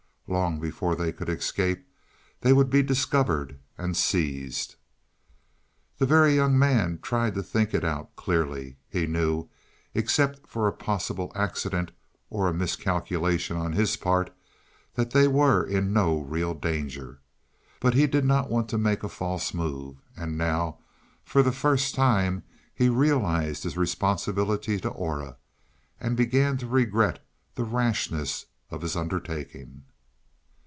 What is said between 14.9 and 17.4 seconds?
that they were in no real danger.